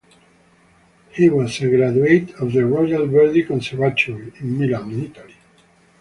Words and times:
He 1.11 1.29
was 1.29 1.61
a 1.61 1.69
graduate 1.69 2.31
of 2.39 2.53
the 2.53 2.65
Royal 2.65 3.05
Verdi 3.05 3.43
Conservatory 3.43 4.33
in 4.39 4.57
Milan, 4.57 4.91
Italy. 4.99 5.35